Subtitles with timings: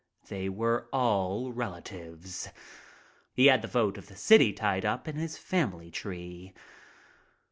[0.29, 2.49] They were all relatives.
[3.35, 6.53] He had the vote of the city tied up in his family tree.